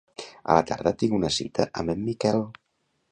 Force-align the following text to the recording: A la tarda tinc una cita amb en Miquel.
A 0.51 0.55
la 0.59 0.63
tarda 0.69 0.93
tinc 1.03 1.13
una 1.17 1.31
cita 1.37 1.67
amb 1.83 1.93
en 1.95 2.01
Miquel. 2.09 2.43